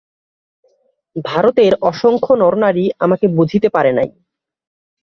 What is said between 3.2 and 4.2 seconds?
বুঝিতে পারে নাই।